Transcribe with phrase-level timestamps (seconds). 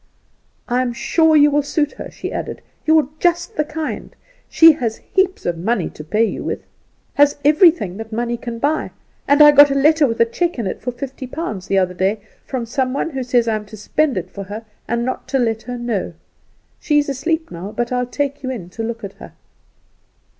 [0.67, 4.15] "I'm sure you will suit her," she added; "you're just the kind.
[4.49, 6.63] She has heaps of money to pay you with;
[7.13, 8.89] has everything that money can buy.
[9.27, 11.93] And I got a letter with a check in it for fifty pounds the other
[11.93, 15.37] day from some one, who says I'm to spend it for her, and not to
[15.37, 16.13] let her know.
[16.79, 19.33] She is asleep now, but I'll take you in to look at her."